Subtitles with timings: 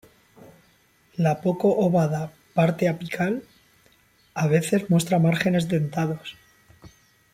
[1.15, 3.43] La poco ovada parte apical
[4.33, 6.35] a veces muestra márgenes dentados.